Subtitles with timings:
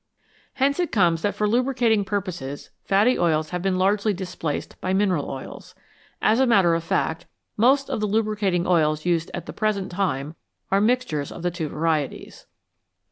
[0.53, 5.29] Hence it comes that for lubricating purposes fatty oils have been largely displaced by mineral
[5.29, 5.75] oils.
[6.23, 10.33] As a matter of fact, most of the lubricating oils used at the present time
[10.71, 12.47] are mixtures of the two varieties.